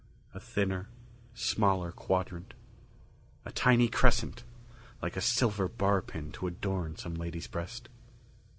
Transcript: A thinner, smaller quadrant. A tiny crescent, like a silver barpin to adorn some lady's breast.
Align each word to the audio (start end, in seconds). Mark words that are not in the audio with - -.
A 0.33 0.39
thinner, 0.39 0.89
smaller 1.35 1.91
quadrant. 1.91 2.55
A 3.45 3.51
tiny 3.51 3.87
crescent, 3.87 4.43
like 4.99 5.15
a 5.15 5.21
silver 5.21 5.67
barpin 5.69 6.31
to 6.31 6.47
adorn 6.47 6.95
some 6.95 7.13
lady's 7.13 7.45
breast. 7.45 7.87